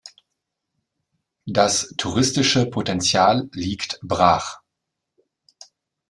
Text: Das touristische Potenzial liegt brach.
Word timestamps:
Das 1.45 1.93
touristische 1.95 2.65
Potenzial 2.65 3.47
liegt 3.53 3.99
brach. 4.01 4.59